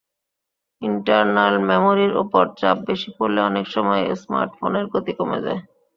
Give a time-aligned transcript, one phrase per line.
[0.81, 5.61] Internal মেমোরির ওপর চাপ বেশি পড়লে অনেক সময় স্মার্টফোনের গতি কমে যায়।